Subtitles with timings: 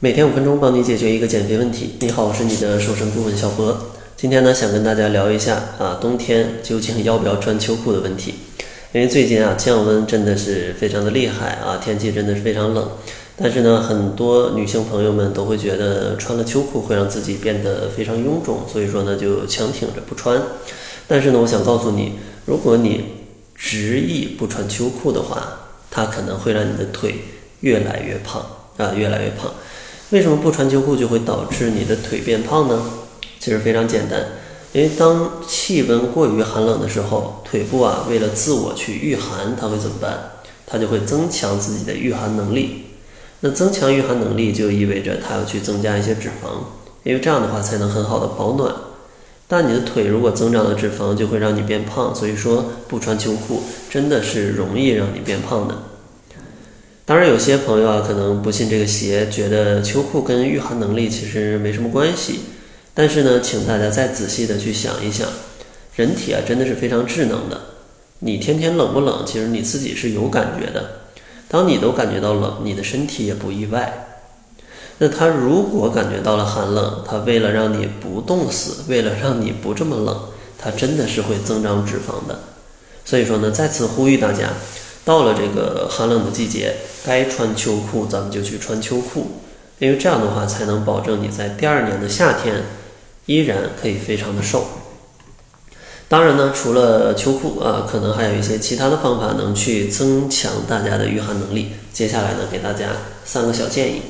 [0.00, 1.96] 每天五分钟，帮你解决一个减肥问题。
[1.98, 3.76] 你好，我是你的瘦身顾问小博。
[4.16, 8.34] 今天呢，想跟大家聊一下啊，冬天究竟要不要穿秋裤的问题。
[8.92, 12.88] 因为最近啊，降温真的是非常的厉害啊，天气真的是非常冷。
[13.34, 20.40] 但是呢，很多女性朋友们都会觉得穿了秋裤会让自己变得非常臃肿，所以说呢，就强挺着不穿。
[21.08, 22.12] 但是呢，我想告诉你，
[22.46, 23.04] 如果你
[23.56, 25.58] 执意不穿秋裤的话，
[25.90, 27.16] 它可能会让你的腿
[27.62, 28.46] 越来越胖
[28.76, 29.52] 啊，越来越胖。
[30.10, 32.82] 为什么不穿秋裤就会导致你的腿变胖呢？
[33.38, 34.26] 其实非常简单，
[34.72, 40.18] 因为当气温过于寒冷的时候，腿部啊为了自我去御寒，它会怎么办？
[40.66, 42.84] 它就会增强自己的御寒能力。
[43.40, 46.64] 那增强御寒能力就意味着它要去增加一些脂肪，
[47.04, 48.74] 因为这样的话才能很好的保暖。
[49.46, 52.14] 但你的腿如果增长了脂肪，就会让你变胖。
[52.14, 55.74] 所以说不穿秋裤真的是容易让你变胖的。
[57.08, 62.40] 当然，有些朋友啊，可能不信这个邪，觉得秋裤跟御寒能力其实没什么关系。
[62.92, 65.26] 但是呢，请大家再仔细的去想一想，
[65.96, 67.58] 人体啊真的是非常智能的。
[68.18, 70.98] 你天天冷不冷，其实你自己是有感觉的。
[71.48, 74.06] 当你都感觉到冷，你的身体也不意外。
[74.98, 80.14] 那他如果感觉到了寒冷，他为了让你不冻死，为了让你不这么冷，
[80.58, 82.38] 他真的是会增长脂肪的。
[83.06, 84.50] 所以说呢，再次呼吁大家。
[85.08, 89.40] 到了这个寒冷的季节，该穿秋裤咱们就去穿秋裤，
[89.78, 92.64] 因为这样的话才能保证你在第二年的夏天
[93.24, 94.66] 依然可以非常的瘦。
[96.08, 101.70] 当然呢，除了秋裤啊，可能还有一些其他的方法能去增强大家的御寒能力。
[101.90, 102.90] 接下来呢，给大家
[103.24, 104.02] 三个小建议。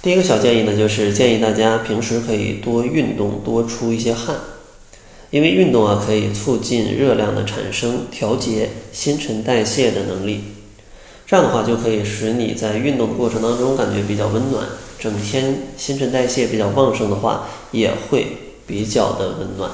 [0.00, 4.36] 第一个小建议呢，就是建议大家平时可以多运动，多出一些汗。
[5.30, 10.40] 因为运动啊，可以促进热量的产生，调节新陈代谢的能力。
[11.26, 14.66] 这样的话，就可以使你在运动的过程当中感觉比较温暖。
[14.98, 18.26] 整天新陈代谢比较旺盛的话，也会
[18.66, 19.70] 比较的温暖。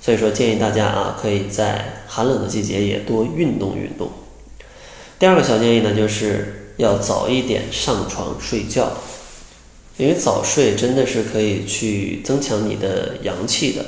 [0.00, 4.10] 所以说，建议大家啊，可以在寒冷的季节也多运动运动。
[5.18, 8.90] 第二个小建议呢，就是要早一点上床睡觉，
[9.98, 13.84] 因为早睡真的是可以去增强你的阳气的。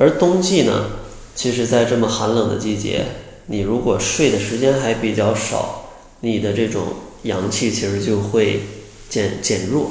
[0.00, 0.90] 而冬季呢，
[1.34, 3.04] 其实，在这么寒冷的季节，
[3.46, 6.84] 你如果睡的时间还比较少，你的这种
[7.24, 8.60] 阳气其实就会
[9.08, 9.90] 减减弱。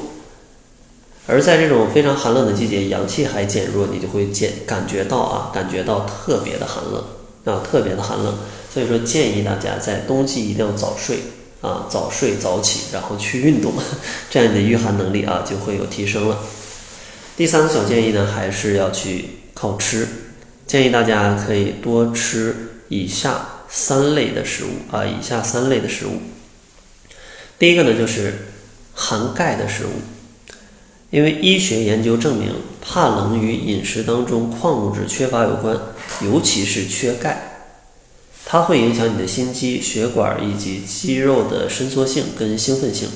[1.27, 7.03] 而在这种非常寒冷的季节，阳气还减弱，你就会减感觉到啊，感觉到特别的寒冷
[7.43, 8.33] 啊，特别的寒冷。
[8.73, 11.17] 所以说，建议大家在冬季一定要早睡
[11.59, 13.73] 啊，早睡早起，然后去运动，
[14.31, 16.39] 这样你的御寒能力啊就会有提升了。
[17.35, 19.25] 第三个小建议呢，还是要去。
[19.59, 20.07] 靠吃，
[20.67, 22.55] 建议大家可以多吃
[22.89, 26.19] 以下三类的食物啊，以下三类的食物。
[27.57, 28.35] 第一个呢，就是
[28.93, 29.89] 含钙的食物，
[31.09, 35.75] 因为医学研究证明，怕冷与饮食当中矿物质缺乏有关，
[36.21, 37.63] 尤其是缺钙，
[38.45, 43.09] 它会影响你的心肌、血管以及肌肉的伸缩性跟兴奋性。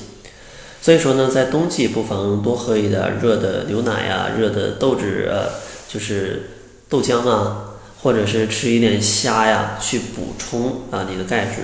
[0.81, 5.69] 所以说呢，在冬季不妨多喝一点热的牛奶呀，热的豆汁啊。
[5.91, 6.50] 就是
[6.88, 7.72] 豆浆啊，
[8.02, 11.63] 或者是吃一点虾呀，去补充啊你的钙质。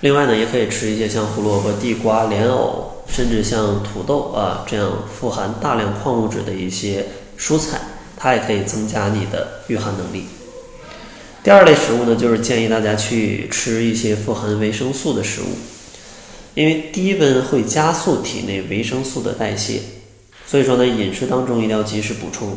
[0.00, 7.06] 另外呢，也可以吃一些像胡萝卜、地瓜、莲藕，甚至像土豆啊这样富含大量矿物质的一些
[7.38, 7.80] 蔬菜，
[8.16, 10.24] 它也可以增加你的御寒能力。
[11.44, 15.58] 第二类食物呢，就是建议大家去吃一些富含维生素的食物，
[16.54, 19.80] 因为低温会加速体内维生素的代谢，
[20.46, 22.56] 所以说呢，饮食当中一定要及时补充。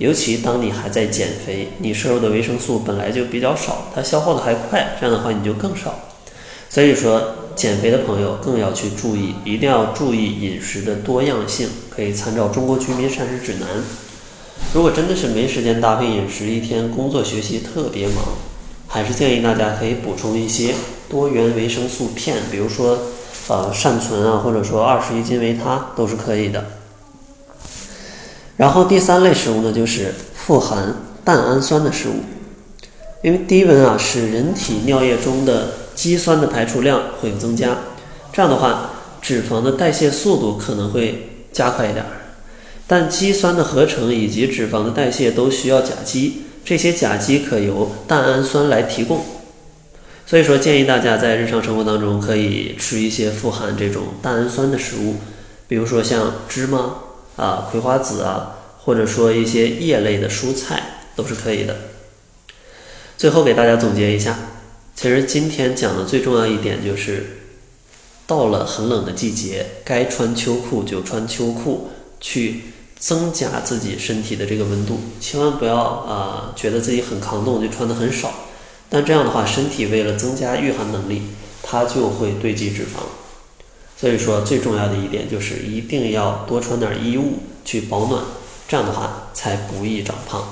[0.00, 5.94] 尤其当你还在减肥，你摄入的维生素本来就比较少，它消耗的还快，这样的话你就更少。
[6.70, 7.22] 所以说，
[7.54, 13.68] 减肥的朋友更要去注意，一定要注意饮食的多样性，可以参照《中国居民膳食指南》。
[14.72, 18.24] 如果真的是没时间搭配饮食，一天工作学习特别忙，
[18.88, 20.74] 还是建议大家可以补充一些
[21.10, 22.98] 多元维生素片，比如说
[23.48, 26.64] 呃善存啊，或者说二十一金维他都是可以的。
[28.60, 32.16] 然后第三类食物呢，就是富含蛋氨酸的食物，
[33.22, 37.78] 因为低温啊，使人体尿液中的肌酸的排出量会有增加，
[38.34, 38.90] 这样的话，
[39.22, 42.04] 脂肪的代谢速度可能会加快一点。
[42.86, 49.24] 但肌酸的合成以及脂肪的代谢都需要甲基，这些甲基可由蛋氨酸来提供。
[50.26, 55.14] 所以说，建议大家在日常生活当中可以吃一些富含这种蛋氨酸的食物，
[55.66, 56.96] 比如说像芝麻。
[57.40, 61.74] 啊，葵花籽啊，或者说一些叶类的蔬菜都是可以的。
[63.16, 64.38] 最后给大家总结一下，
[64.94, 67.38] 其实今天讲的最重要一点就是，
[68.26, 71.88] 到了很冷的季节，该穿秋裤就穿秋裤，
[72.20, 72.60] 去
[72.98, 75.00] 增加自己身体的这个温度。
[75.18, 78.30] 千万不要啊，觉得自己很抗冻就穿的很少。
[78.90, 81.22] 但这样的话，身体为了增加御寒能力，
[81.62, 83.00] 它就会堆积脂肪。
[84.00, 87.34] 所以说，最重要的一点就是一定要多穿点衣物
[87.66, 88.24] 去保暖，
[88.66, 90.42] 这样的话才不易长胖。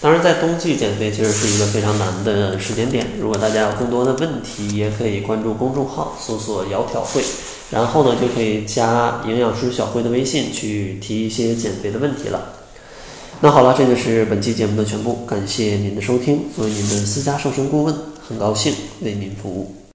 [0.00, 3.06] 当然，在冬季减肥其实是一个非常难的时间点。
[3.20, 7.22] 如果大家有更多的问题，也可以关注公众号，搜索“窈窕会”，
[7.70, 12.54] 然后呢就可以加营养师小辉的微信去提一些减肥的问题了。
[13.42, 16.44] 那好了，这就是本期节目的全部，感谢您的收听。
[16.56, 17.94] 作为您的私家瘦身顾问，
[18.26, 19.83] 很高兴为您服务。